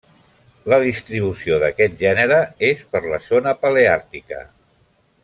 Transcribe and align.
La 0.71 0.77
distribució 0.83 1.59
d'aquest 1.63 2.01
gènere 2.05 2.39
és 2.71 2.81
per 2.95 3.03
la 3.13 3.23
zona 3.29 3.55
paleàrtica. 3.67 4.41